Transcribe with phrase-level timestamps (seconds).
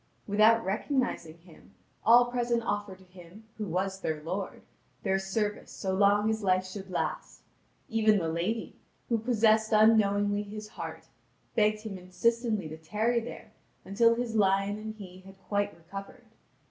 [0.25, 4.63] Without recognising him, all present offered to him, who was their lord,
[5.03, 7.43] their service so long as life should last;
[7.87, 8.77] even the lady,
[9.09, 11.09] who possessed unknowingly his heart,
[11.53, 13.51] begged him insistently to tarry there
[13.85, 16.25] until his lion and he had quite recovered.